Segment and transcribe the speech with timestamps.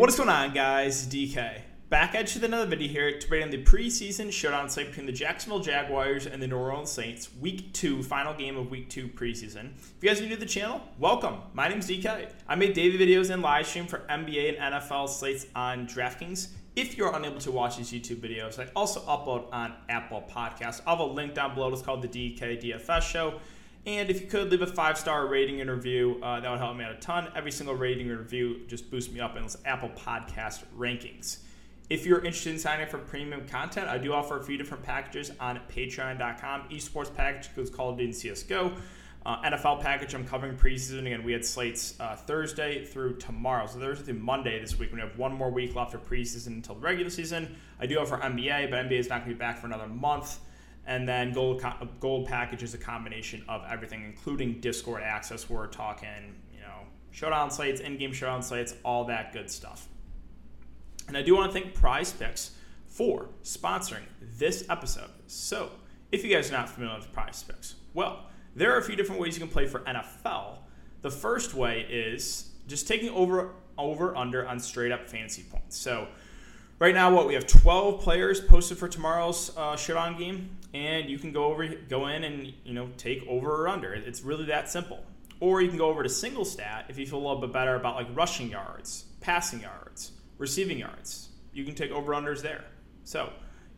[0.00, 1.06] What is going on, guys?
[1.06, 1.60] DK.
[1.90, 5.04] Back at you with another video here to bring in the preseason showdown slate between
[5.04, 9.08] the Jacksonville Jaguars and the New Orleans Saints, week two, final game of week two
[9.08, 9.72] preseason.
[9.76, 11.40] If you guys are new to the channel, welcome.
[11.52, 12.32] My name is DK.
[12.48, 16.48] I make daily videos and live stream for NBA and NFL slates on DraftKings.
[16.76, 20.80] If you're unable to watch these YouTube videos, I also upload on Apple Podcasts.
[20.86, 21.70] I'll have a link down below.
[21.74, 23.38] It's called the DK DFS Show.
[23.86, 26.76] And if you could leave a five star rating and review, uh, that would help
[26.76, 27.28] me out a ton.
[27.34, 31.38] Every single rating and review just boosts me up in those Apple Podcast rankings.
[31.88, 34.84] If you're interested in signing up for premium content, I do offer a few different
[34.84, 36.68] packages on patreon.com.
[36.70, 38.76] Esports package goes Call of Duty and CSGO.
[39.26, 41.00] Uh, NFL package, I'm covering preseason.
[41.00, 43.66] Again, we had slates uh, Thursday through tomorrow.
[43.66, 44.92] So Thursday through Monday this week.
[44.92, 47.56] We have one more week left of preseason until the regular season.
[47.78, 50.38] I do offer NBA, but NBA is not going to be back for another month.
[50.86, 51.64] And then gold
[52.00, 55.48] gold package is a combination of everything, including Discord access.
[55.48, 59.88] We're talking, you know, showdown slates, in-game showdown slates, all that good stuff.
[61.06, 62.52] And I do want to thank Prize Picks
[62.86, 64.04] for sponsoring
[64.38, 65.10] this episode.
[65.26, 65.70] So,
[66.12, 69.20] if you guys are not familiar with Prize Picks, well, there are a few different
[69.20, 70.58] ways you can play for NFL.
[71.02, 75.76] The first way is just taking over over under on straight up fantasy points.
[75.76, 76.08] So
[76.80, 79.76] right now, what we have 12 players posted for tomorrow's uh,
[80.18, 83.92] game, and you can go over, go in, and you know take over or under.
[83.92, 85.04] It's really that simple.
[85.38, 87.76] Or you can go over to single stat if you feel a little bit better
[87.76, 91.28] about like rushing yards, passing yards, receiving yards.
[91.52, 92.64] You can take over unders there.
[93.04, 93.32] So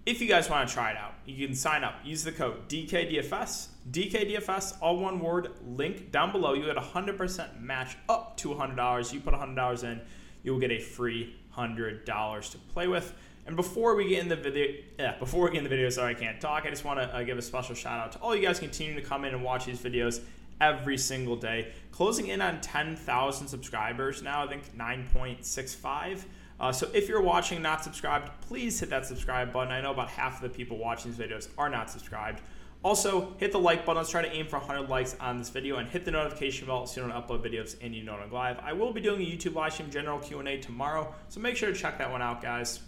[0.05, 1.95] if you guys want to try it out, you can sign up.
[2.03, 3.69] Use the code DKDFS.
[3.93, 6.55] DKDFS, all one word, link down below.
[6.55, 9.13] You get a 100% match up to $100.
[9.13, 10.01] You put $100 in,
[10.43, 13.15] you will get a free $100 to play with.
[13.47, 16.15] And before we get in the video, yeah, before we get in the video, sorry
[16.15, 16.65] I can't talk.
[16.65, 19.01] I just want to uh, give a special shout out to all you guys continuing
[19.03, 20.21] to come in and watch these videos
[20.61, 21.73] every single day.
[21.91, 26.25] Closing in on 10,000 subscribers now, I think 9.65.
[26.61, 29.73] Uh, so if you're watching not subscribed, please hit that subscribe button.
[29.73, 32.41] I know about half of the people watching these videos are not subscribed.
[32.85, 33.99] Also, hit the like button.
[33.99, 36.85] Let's try to aim for 100 likes on this video, and hit the notification bell
[36.87, 38.59] so you don't upload videos and you know when I'm live.
[38.59, 41.79] I will be doing a YouTube live stream general Q&A tomorrow, so make sure to
[41.79, 42.81] check that one out, guys.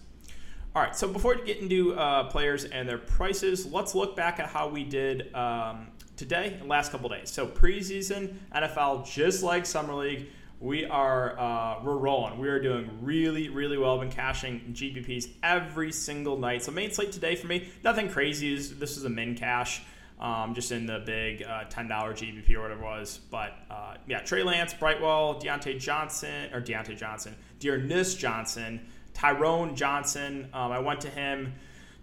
[0.74, 4.40] All right, so before we get into uh, players and their prices, let's look back
[4.40, 7.30] at how we did um, today and last couple days.
[7.30, 10.26] So preseason NFL, just like summer league,
[10.64, 12.38] we are uh, we're rolling.
[12.38, 13.94] We are doing really really well.
[13.94, 16.64] I've been cashing GPPs every single night.
[16.64, 18.56] So main slate today for me, nothing crazy.
[18.56, 19.82] This is a min cash.
[20.18, 23.18] Um, just in the big uh, $10 GPP or whatever it was.
[23.30, 28.80] But uh, yeah, Trey Lance, Brightwell, Diontae Johnson, or Diontae Johnson, D'Ernest Johnson,
[29.12, 30.48] Tyrone Johnson.
[30.54, 31.52] Um, I went to him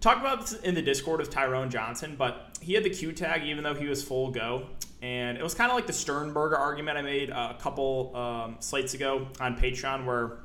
[0.02, 3.44] talked about this in the Discord with Tyrone Johnson, but he had the Q tag
[3.44, 4.66] even though he was full go.
[5.00, 8.94] And it was kind of like the Sternberger argument I made a couple um, slates
[8.94, 10.40] ago on Patreon where,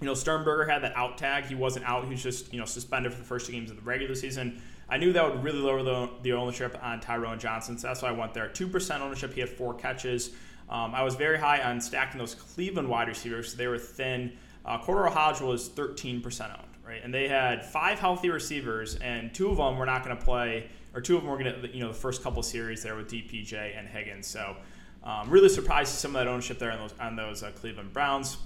[0.00, 1.44] you know, Sternberger had that out tag.
[1.44, 2.04] He wasn't out.
[2.04, 4.60] He was just, you know, suspended for the first two games of the regular season.
[4.88, 8.10] I knew that would really lower the, the ownership on Tyrone Johnson, so that's why
[8.10, 8.48] I went there.
[8.48, 9.34] 2% ownership.
[9.34, 10.30] He had four catches.
[10.68, 13.54] Um, I was very high on stacking those Cleveland wide receivers.
[13.54, 14.36] They were thin.
[14.64, 16.22] Uh, Cordero Hodge was 13%
[16.56, 17.00] owned right?
[17.02, 20.68] And they had five healthy receivers, and two of them were not going to play,
[20.94, 23.10] or two of them were going to, you know, the first couple series there with
[23.10, 24.26] DPJ and Higgins.
[24.26, 24.56] So
[25.02, 28.38] um, really surprised some of that ownership there on those on those uh, Cleveland Browns.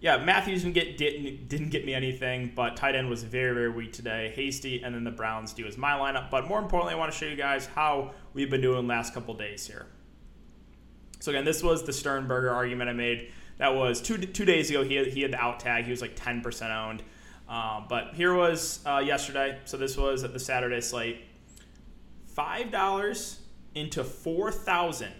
[0.00, 3.68] Yeah, Matthews didn't get didn't, didn't get me anything, but tight end was very very
[3.68, 4.32] weak today.
[4.34, 6.30] Hasty, and then the Browns do as my lineup.
[6.30, 9.34] But more importantly, I want to show you guys how we've been doing last couple
[9.34, 9.86] days here.
[11.20, 13.30] So again, this was the Sternberger argument I made.
[13.58, 14.82] That was two two days ago.
[14.82, 15.84] He had, he had the out tag.
[15.84, 17.02] He was like ten percent owned.
[17.50, 19.58] Um, but here was uh, yesterday.
[19.64, 21.24] So this was at the Saturday slate.
[22.26, 23.40] Five dollars
[23.74, 25.12] into four thousand.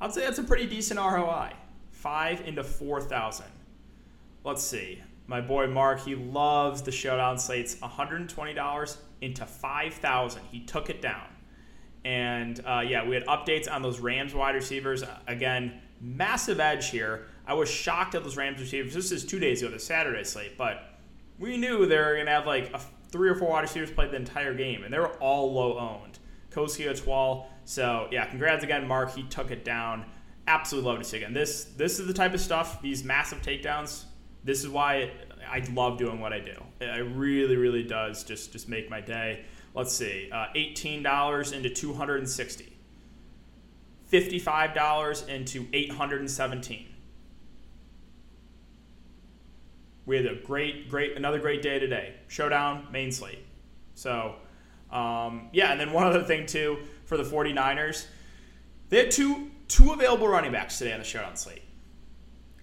[0.00, 1.52] I'd say that's a pretty decent ROI.
[1.92, 3.46] Five into four thousand.
[4.44, 5.00] Let's see.
[5.28, 7.76] My boy Mark, he loves the showdown slates.
[7.76, 11.22] $120 into 5000 He took it down.
[12.04, 15.04] And uh, yeah, we had updates on those Rams wide receivers.
[15.28, 17.26] Again, massive edge here.
[17.50, 18.94] I was shocked at those Rams receivers.
[18.94, 20.84] This is two days ago, the Saturday slate, but
[21.36, 24.06] we knew they were going to have like a, three or four wide receivers play
[24.06, 26.20] the entire game, and they were all low owned.
[26.52, 27.48] Koski Atwell.
[27.64, 29.16] So yeah, congrats again, Mark.
[29.16, 30.04] He took it down.
[30.46, 31.32] Absolutely love to see again.
[31.32, 32.80] This this is the type of stuff.
[32.82, 34.04] These massive takedowns.
[34.44, 35.10] This is why
[35.50, 36.54] I love doing what I do.
[36.80, 39.44] It really really does just just make my day.
[39.74, 42.76] Let's see, uh, eighteen dollars into two hundred and sixty.
[44.12, 46.89] $55 into 817
[50.10, 52.14] we had a great, great, another great day today.
[52.26, 53.38] Showdown, main slate.
[53.94, 54.34] So,
[54.90, 58.06] um, yeah, and then one other thing too for the 49ers,
[58.88, 61.62] they had two two available running backs today on the showdown slate.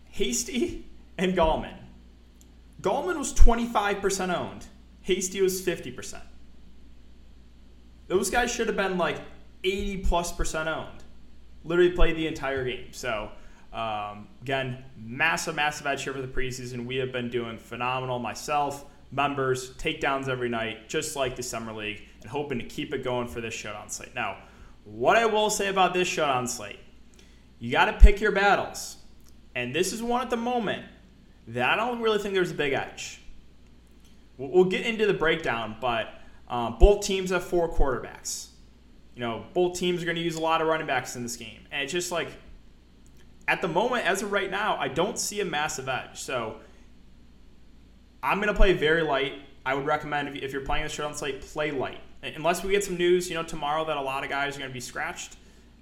[0.10, 0.86] Hasty
[1.18, 1.78] and Gallman.
[2.82, 4.66] Gallman was 25% owned.
[5.04, 6.20] Hasty was 50%.
[8.08, 9.22] Those guys should have been like
[9.64, 11.02] 80 plus percent owned.
[11.64, 12.88] Literally played the entire game.
[12.92, 13.32] So,
[13.74, 16.86] um, again, massive, massive edge here for the preseason.
[16.86, 18.20] We have been doing phenomenal.
[18.20, 23.04] Myself, members, takedowns every night, just like the Summer League, and hoping to keep it
[23.04, 24.16] going for this showdown slate.
[24.16, 24.38] Now,
[24.86, 26.80] what I will say about this showdown slate,
[27.60, 28.98] you got to pick your battles.
[29.56, 30.86] And this is one at the moment
[31.48, 33.22] that I don't really think there's a big edge.
[34.38, 36.10] We'll get into the breakdown, but
[36.48, 38.50] um, both teams have four quarterbacks.
[39.16, 41.36] You know, both teams are going to use a lot of running backs in this
[41.36, 41.66] game.
[41.72, 42.30] And it's just like,
[43.48, 46.20] at the moment, as of right now, I don't see a massive edge.
[46.20, 46.58] So
[48.22, 49.34] I'm going to play very light.
[49.66, 52.00] I would recommend if you're playing the on slate, play light.
[52.24, 54.70] Unless we get some news, you know, tomorrow that a lot of guys are going
[54.70, 55.38] to be scratched.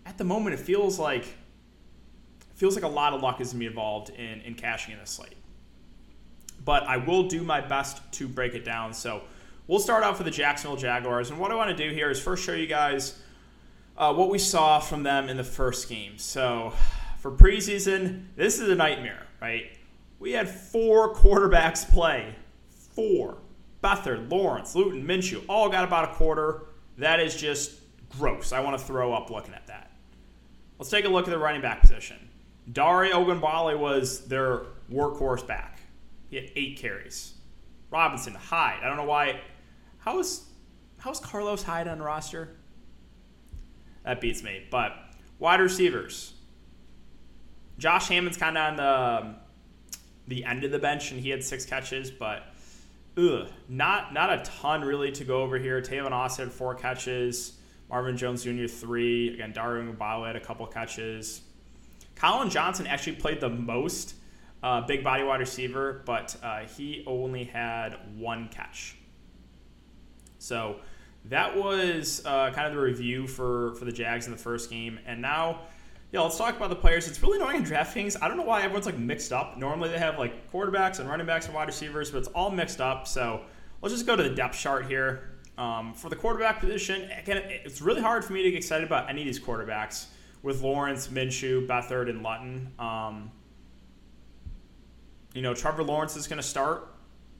[0.05, 3.59] At the moment, it feels like it feels like a lot of luck is going
[3.59, 5.35] to be involved in, in cashing in this slate.
[6.63, 8.93] But I will do my best to break it down.
[8.93, 9.23] So
[9.67, 11.31] we'll start off with the Jacksonville Jaguars.
[11.31, 13.19] And what I want to do here is first show you guys
[13.97, 16.17] uh, what we saw from them in the first game.
[16.17, 16.73] So
[17.25, 19.75] for preseason, this is a nightmare, right?
[20.19, 22.35] We had four quarterbacks play.
[22.93, 23.39] Four.
[23.83, 26.67] Beathard, Lawrence, Luton, Minshew, all got about a quarter.
[26.99, 27.79] That is just
[28.09, 28.51] gross.
[28.51, 29.89] I want to throw up looking at that.
[30.77, 32.29] Let's take a look at the running back position.
[32.71, 34.61] Dare Ogunbowale was their
[34.91, 35.79] workhorse back.
[36.29, 37.33] He had eight carries.
[37.89, 38.83] Robinson, Hyde.
[38.83, 39.39] I don't know why.
[39.97, 40.45] How is
[40.99, 42.55] how is Carlos Hyde on roster?
[44.03, 44.67] That beats me.
[44.69, 44.93] But
[45.39, 46.33] wide receivers.
[47.77, 49.35] Josh Hammond's kind of on the
[50.27, 52.43] the end of the bench, and he had six catches, but
[53.17, 55.81] ugh, not not a ton really to go over here.
[55.81, 57.53] Tavon Austin had four catches.
[57.89, 58.67] Marvin Jones Jr.
[58.67, 59.33] three.
[59.33, 61.41] Again, Dare Ogunbowale had a couple catches.
[62.15, 64.15] Collin Johnson actually played the most
[64.63, 68.95] uh, big body wide receiver, but uh, he only had one catch.
[70.39, 70.77] So
[71.25, 74.99] that was uh, kind of the review for, for the Jags in the first game.
[75.05, 75.61] And now,
[76.11, 77.07] yeah, let's talk about the players.
[77.07, 78.15] It's really annoying in DraftKings.
[78.21, 79.57] I don't know why everyone's like mixed up.
[79.57, 82.79] Normally they have like quarterbacks and running backs and wide receivers, but it's all mixed
[82.79, 83.07] up.
[83.07, 83.41] So
[83.81, 85.31] let's just go to the depth chart here.
[85.57, 89.09] Um, for the quarterback position, again, it's really hard for me to get excited about
[89.09, 90.07] any of these quarterbacks
[90.43, 92.71] with Lawrence, Minshew, Beathard, and Luton.
[92.77, 93.31] Um,
[95.33, 96.93] you know, Trevor Lawrence is going to start.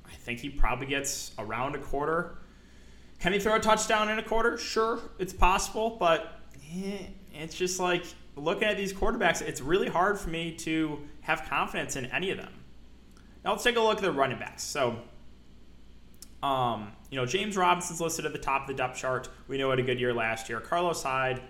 [0.05, 2.37] I think he probably gets around a quarter.
[3.19, 4.57] Can he throw a touchdown in a quarter?
[4.57, 6.39] Sure, it's possible, but
[6.73, 6.97] eh,
[7.33, 11.95] it's just like looking at these quarterbacks, it's really hard for me to have confidence
[11.95, 12.51] in any of them.
[13.43, 14.63] Now let's take a look at the running backs.
[14.63, 14.97] So,
[16.41, 19.29] um, you know, James Robinson's listed at the top of the depth chart.
[19.47, 20.59] We know had a good year last year.
[20.59, 21.41] Carlos Hyde,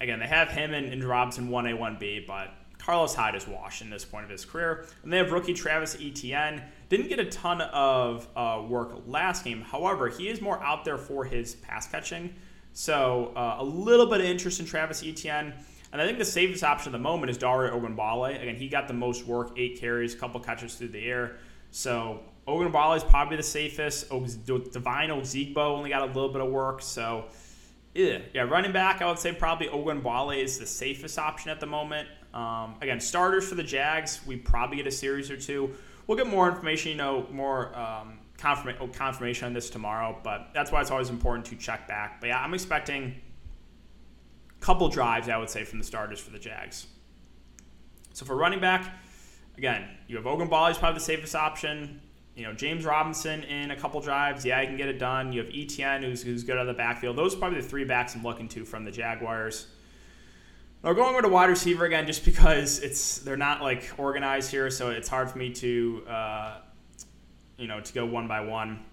[0.00, 3.90] again, they have him and, and Robinson 1A, 1B, but Carlos Hyde is washed in
[3.90, 4.86] this point of his career.
[5.02, 6.62] And they have rookie Travis Etienne.
[6.88, 9.60] Didn't get a ton of uh, work last game.
[9.60, 12.34] However, he is more out there for his pass catching.
[12.72, 15.52] So uh, a little bit of interest in Travis Etienne.
[15.92, 18.40] And I think the safest option at the moment is Dare Ogunbowale.
[18.40, 21.36] Again, he got the most work, eight carries, a couple catches through the air.
[21.70, 24.08] So Ogunbowale is probably the safest.
[24.10, 26.82] Devine Ozigbo only got a little bit of work.
[26.82, 27.26] So
[27.94, 31.66] yeah, yeah, running back, I would say probably Ogunbowale is the safest option at the
[31.66, 32.08] moment.
[32.34, 35.74] Um, again, starters for the Jags, we probably get a series or two.
[36.06, 40.70] We'll get more information, you know, more um, oh, confirmation on this tomorrow, but that's
[40.70, 42.20] why it's always important to check back.
[42.20, 43.14] But yeah, I'm expecting
[44.60, 46.86] couple drives, I would say, from the starters for the Jags.
[48.12, 48.92] So for running back,
[49.56, 52.00] again, you have Ogunbowale, is probably the safest option.
[52.34, 55.32] You know, James Robinson in a couple drives, yeah, he can get it done.
[55.32, 57.16] You have Etienne, who's, who's good out of the backfield.
[57.16, 59.66] Those are probably the three backs I'm looking to from the Jaguars.
[60.82, 64.70] We're going over to wide receiver again, just because it's they're not like organized here,
[64.70, 66.58] so it's hard for me to uh,
[67.56, 68.84] you know to go one by one.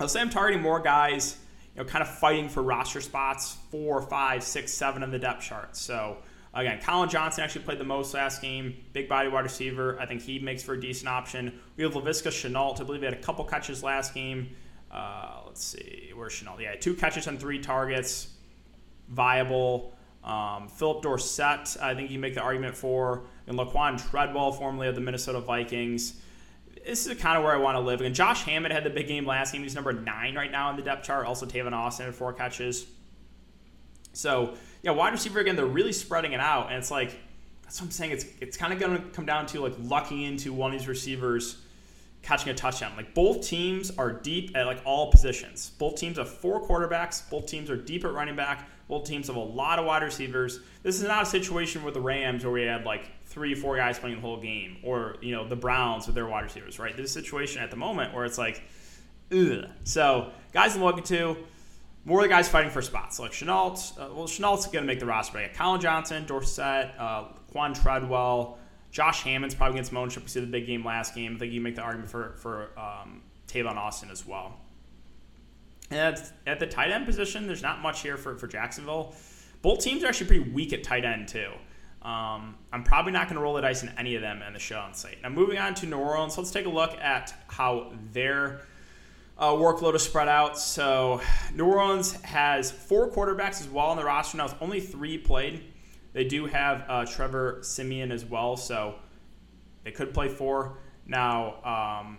[0.00, 1.36] I'll say I'm targeting more guys,
[1.74, 5.42] you know, kind of fighting for roster spots, four, five, six, seven on the depth
[5.42, 5.76] chart.
[5.76, 6.18] So
[6.54, 9.98] again, Collin Johnson actually played the most last game, big body wide receiver.
[10.00, 11.60] I think he makes for a decent option.
[11.76, 12.80] We have Laviska Shenault.
[12.80, 14.50] I believe he had a couple catches last game.
[14.90, 16.60] Uh, let's see, where's Shenault?
[16.60, 18.28] Yeah, two catches on three targets,
[19.08, 19.94] viable.
[20.24, 24.94] Um, Phillip Dorsett, I think you make the argument for, and Laquon Treadwell, formerly of
[24.94, 26.20] the Minnesota Vikings.
[26.88, 28.00] This is kind of where I want to live.
[28.00, 29.62] And Josh Hammond had the big game last game.
[29.62, 31.26] He's number nine right now in the depth chart.
[31.26, 32.86] Also, Tavon Austin had four catches.
[34.14, 36.68] So, yeah, wide receiver again, they're really spreading it out.
[36.68, 37.18] And it's like,
[37.62, 38.12] that's what I'm saying.
[38.12, 40.88] It's it's kind of going to come down to like lucking into one of these
[40.88, 41.58] receivers
[42.28, 42.92] catching a touchdown.
[42.94, 45.70] Like both teams are deep at like all positions.
[45.78, 47.28] Both teams have four quarterbacks.
[47.30, 48.68] Both teams are deep at running back.
[48.86, 50.60] Both teams have a lot of wide receivers.
[50.82, 53.98] This is not a situation with the Rams where we had like three, four guys
[53.98, 56.94] playing the whole game, or you know the Browns with their wide receivers, right?
[56.94, 58.62] This situation at the moment where it's like,
[59.32, 59.66] ugh.
[59.84, 61.36] So guys I'm looking to.
[62.04, 63.98] More of the guys fighting for spots, like Shenault.
[63.98, 68.58] Uh, well, Shenault's going to make the roster, but Collin Johnson, Dorsett, uh, Quan Treadwell,
[68.90, 70.22] Josh Hammond's probably against ownership.
[70.22, 71.34] We see the big game last game.
[71.36, 74.58] I think you make the argument for for um, Tavon Austin as well.
[75.90, 79.14] And at, at the tight end position, there's not much here for, for Jacksonville.
[79.62, 81.50] Both teams are actually pretty weak at tight end too.
[82.02, 84.58] Um, I'm probably not going to roll the dice in any of them in the
[84.58, 85.20] show on site.
[85.22, 88.60] Now moving on to New Orleans, let's take a look at how their
[89.36, 90.58] uh, workload is spread out.
[90.58, 91.20] So
[91.54, 94.44] New Orleans has four quarterbacks as well on the roster now.
[94.44, 95.64] It's only three played.
[96.12, 98.96] They do have uh, Trevor Siemian as well, so
[99.84, 100.78] they could play four.
[101.06, 101.62] Now
[102.00, 102.18] um,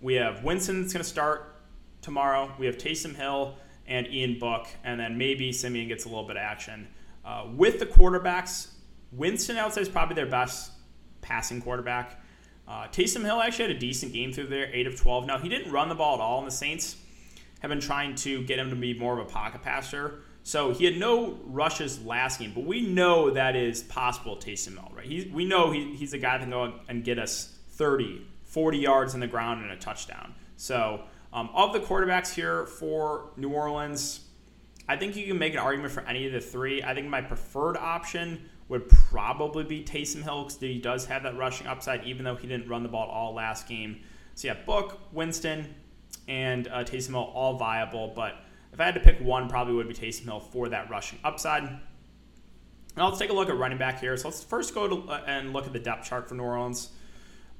[0.00, 1.60] we have Winston that's going to start
[2.02, 2.52] tomorrow.
[2.58, 6.36] We have Taysom Hill and Ian Book, and then maybe Simeon gets a little bit
[6.36, 6.88] of action.
[7.24, 8.68] Uh, with the quarterbacks,
[9.12, 10.72] Winston, I would say, is probably their best
[11.20, 12.22] passing quarterback.
[12.66, 15.26] Uh, Taysom Hill actually had a decent game through there, 8 of 12.
[15.26, 16.96] Now, he didn't run the ball at all, and the Saints
[17.60, 20.20] have been trying to get him to be more of a pocket passer.
[20.48, 24.90] So he had no rushes last game, but we know that is possible Taysom Hill,
[24.96, 25.30] right?
[25.30, 29.12] We know he, he's a guy that can go and get us 30, 40 yards
[29.12, 30.34] in the ground and a touchdown.
[30.56, 31.02] So
[31.34, 34.20] um, of the quarterbacks here for New Orleans,
[34.88, 36.82] I think you can make an argument for any of the three.
[36.82, 41.36] I think my preferred option would probably be Taysom Hill because he does have that
[41.36, 44.00] rushing upside, even though he didn't run the ball all last game.
[44.34, 45.74] So yeah, Book, Winston,
[46.26, 49.88] and uh, Taysom Hill all viable, but if I had to pick one, probably would
[49.88, 51.80] be Taysom Hill for that rushing upside.
[52.96, 54.16] Now let's take a look at running back here.
[54.16, 56.90] So let's first go to, uh, and look at the depth chart for New Orleans.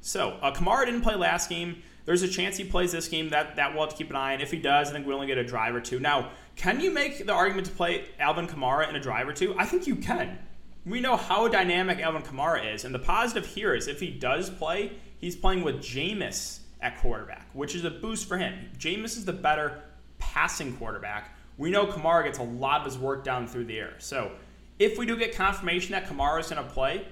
[0.00, 1.82] So uh, Kamara didn't play last game.
[2.04, 3.28] There's a chance he plays this game.
[3.30, 4.40] That that we'll have to keep an eye on.
[4.40, 6.00] If he does, I think we only get a drive or two.
[6.00, 9.54] Now, can you make the argument to play Alvin Kamara in a drive or two?
[9.58, 10.38] I think you can.
[10.86, 14.48] We know how dynamic Alvin Kamara is, and the positive here is if he does
[14.48, 18.70] play, he's playing with Jameis at quarterback, which is a boost for him.
[18.78, 19.82] Jameis is the better
[20.18, 21.34] passing quarterback.
[21.56, 23.94] We know Kamara gets a lot of his work down through the air.
[23.98, 24.32] So
[24.78, 27.06] if we do get confirmation that Kamara is going to play,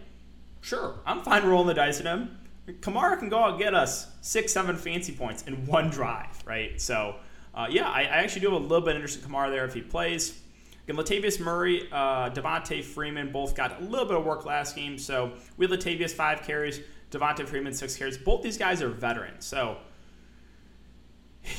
[0.61, 2.39] sure, I'm fine rolling the dice at him.
[2.81, 6.81] Kamara can go out and get us six, seven fancy points in one drive, right?
[6.81, 7.17] So,
[7.55, 9.65] uh, yeah, I, I, actually do have a little bit of interest in Kamara there
[9.65, 10.41] if he plays.
[10.85, 14.99] Again, Latavius Murray, uh, Devonta Freeman both got a little bit of work last game.
[14.99, 18.19] So we had Latavius five carries, Devonta Freeman six carries.
[18.19, 19.45] Both these guys are veterans.
[19.45, 19.79] So,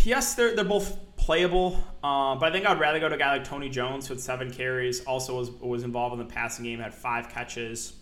[0.04, 3.34] yes, they're, they're both playable, uh, but I think I'd rather go to a guy
[3.34, 6.94] like Tony Jones had seven carries, also was, was involved in the passing game, had
[6.94, 7.94] five catches.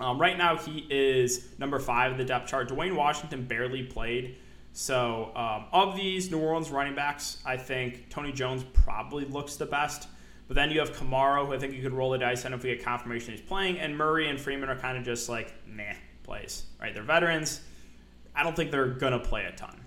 [0.00, 2.68] Um, right now, he is number five in the depth chart.
[2.68, 4.36] Dwayne Washington barely played.
[4.72, 9.66] So, um, of these New Orleans running backs, I think Tony Jones probably looks the
[9.66, 10.08] best.
[10.48, 12.62] But then you have Kamara, who I think you could roll the dice on if
[12.62, 13.78] we get confirmation he's playing.
[13.78, 16.64] And Murray and Freeman are kind of just like, meh, plays.
[16.80, 16.94] Right?
[16.94, 17.60] They're veterans.
[18.34, 19.79] I don't think they're going to play a ton.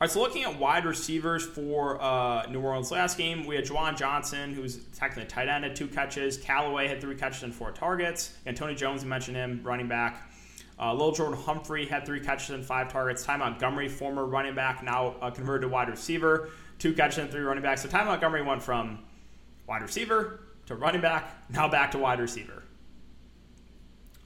[0.00, 3.66] All right, so looking at wide receivers for uh, New Orleans last game, we had
[3.66, 6.38] Juwan Johnson, who's technically a tight end, had two catches.
[6.38, 8.32] Callaway had three catches and four targets.
[8.46, 10.32] And Tony Jones, you mentioned him, running back.
[10.78, 13.24] Uh, Jordan Humphrey had three catches and five targets.
[13.24, 17.42] Ty Montgomery, former running back, now uh, converted to wide receiver, two catches and three
[17.42, 17.82] running backs.
[17.82, 19.00] So Ty Montgomery went from
[19.66, 22.62] wide receiver to running back, now back to wide receiver.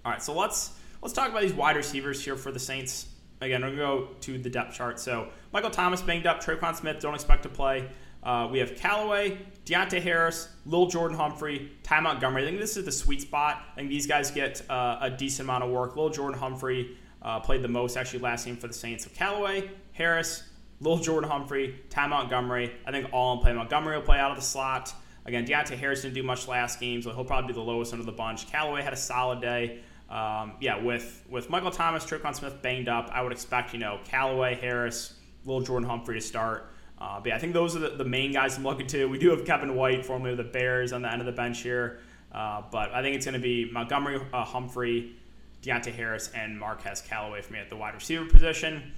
[0.04, 0.71] All right, so let's
[1.02, 3.09] let's talk about these wide receivers here for the Saints.
[3.44, 4.98] Again, we're going to go to the depth chart.
[4.98, 6.42] So Michael Thomas banged up.
[6.42, 7.88] Tre'Quan Smith, don't expect to play.
[8.22, 12.42] Uh, we have Callaway, Deonte Harris, Lil Jordan Humphrey, Ty Montgomery.
[12.42, 13.62] I think this is the sweet spot.
[13.72, 15.94] I think these guys get uh, a decent amount of work.
[15.94, 19.04] Lil Jordan Humphrey uh, played the most actually last game for the Saints.
[19.04, 20.42] So Callaway, Harris,
[20.80, 22.72] Lil Jordan Humphrey, Ty Montgomery.
[22.86, 23.52] I think all in play.
[23.52, 24.94] Montgomery will play out of the slot.
[25.26, 28.04] Again, Deonte Harris didn't do much last game, so he'll probably be the lowest under
[28.04, 28.50] the bunch.
[28.50, 29.80] Callaway had a solid day
[30.11, 34.00] um, yeah, with with Michael Thomas, Tre'Quan Smith banged up, I would expect you know
[34.04, 36.70] Callaway, Harris, Little Jordan Humphrey to start.
[36.99, 39.06] Uh, but yeah, I think those are the, the, main guys I'm looking to.
[39.06, 41.61] We do have Kevin White, formerly of the Bears, on the end of the bench
[41.61, 41.99] here.
[42.32, 45.16] Uh, but I think it's going to be Montgomery, uh, Humphrey,
[45.62, 48.92] Deonte Harris, and Marquez Callaway for me at the wide receiver position.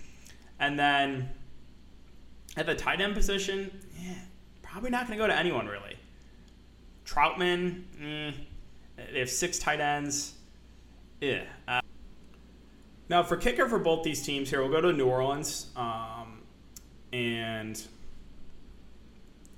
[0.58, 1.30] And then
[2.56, 3.70] at the tight end position,
[4.00, 4.14] yeah,
[4.62, 5.96] probably not going to go to anyone really.
[7.04, 8.34] Trautman, mm,
[9.12, 10.34] they have six tight ends.
[11.20, 11.44] Yeah.
[11.66, 11.80] Uh,
[13.08, 15.70] now, for kicker for both these teams here, we'll go to New Orleans.
[15.76, 16.42] Um,
[17.12, 17.80] and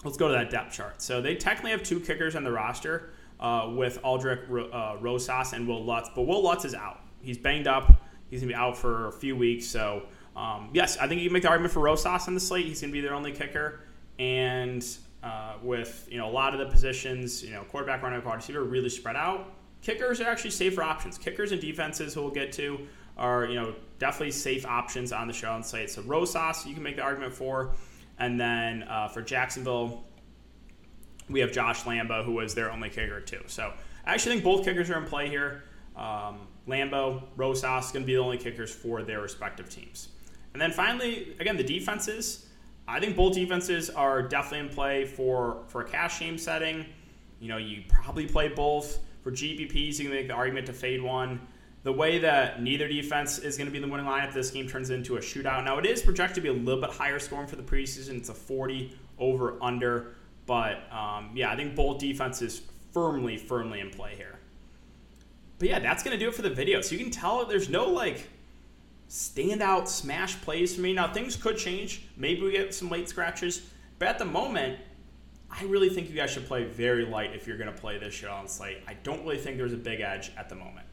[0.04, 1.02] let's go to that depth chart.
[1.02, 3.10] So they technically have two kickers on the roster
[3.40, 7.00] uh, with Aldrick uh, Rosas and Will Lutz, but Will Lutz is out.
[7.20, 8.02] He's banged up.
[8.30, 9.66] He's going to be out for a few weeks.
[9.66, 10.02] So,
[10.36, 12.66] um, yes, I think you can make the argument for Rosas on the slate.
[12.66, 13.80] He's going to be their only kicker.
[14.18, 14.86] And
[15.22, 18.36] uh, with you know a lot of the positions, you know, quarterback, running back, wide
[18.36, 19.52] receiver, really spread out.
[19.82, 21.18] Kickers are actually safer options.
[21.18, 25.32] Kickers and defenses, who we'll get to, are you know definitely safe options on the
[25.32, 25.90] show and slate.
[25.90, 27.72] So Rosas, you can make the argument for,
[28.18, 30.04] and then uh, for Jacksonville,
[31.28, 33.42] we have Josh Lambo, who was their only kicker too.
[33.46, 33.72] So
[34.06, 35.64] I actually think both kickers are in play here.
[35.96, 40.08] Um, Lambo, Rosas going to be the only kickers for their respective teams.
[40.52, 42.46] And then finally, again, the defenses.
[42.86, 46.86] I think both defenses are definitely in play for for a cash game setting.
[47.40, 48.98] You know, you probably play both.
[49.22, 51.40] For GPPs, you can make the argument to fade one.
[51.84, 54.90] The way that neither defense is going to be the winning lineup, this game turns
[54.90, 55.64] into a shootout.
[55.64, 58.16] Now, it is projected to be a little bit higher scoring for the preseason.
[58.16, 60.14] It's a 40 over under.
[60.46, 64.38] But um, yeah, I think both defenses firmly, firmly in play here.
[65.58, 66.80] But yeah, that's going to do it for the video.
[66.80, 68.28] So you can tell there's no like
[69.08, 70.92] standout smash plays for me.
[70.92, 72.02] Now, things could change.
[72.16, 73.68] Maybe we get some late scratches.
[73.98, 74.78] But at the moment,
[75.50, 78.14] I really think you guys should play very light if you're going to play this
[78.14, 78.78] shit on slate.
[78.86, 80.86] I don't really think there's a big edge at the moment.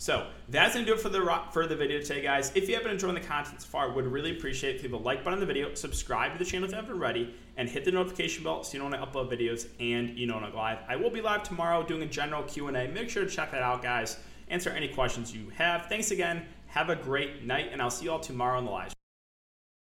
[0.00, 2.52] So that's gonna do it for the for the video today, guys.
[2.54, 5.00] If you have been enjoying the content so far, would really appreciate if you leave
[5.00, 7.68] a like button on the video, subscribe to the channel if you haven't already, and
[7.68, 10.44] hit the notification bell so you know when I upload videos and you know when
[10.44, 10.78] I go live.
[10.88, 12.86] I will be live tomorrow doing a general Q and A.
[12.86, 14.18] Make sure to check that out, guys.
[14.50, 15.86] Answer any questions you have.
[15.86, 16.46] Thanks again.
[16.68, 18.97] Have a great night, and I'll see you all tomorrow on the live.